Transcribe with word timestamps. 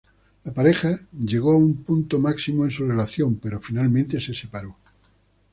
La 0.45 0.51
pareja 0.51 0.99
llegó 1.13 1.51
a 1.51 1.57
un 1.57 1.83
punto 1.83 2.17
máximo 2.17 2.63
en 2.63 2.71
su 2.71 2.87
relación, 2.87 3.35
pero 3.35 3.61
finalmente 3.61 4.19
se 4.19 4.33
separó. 4.33 4.75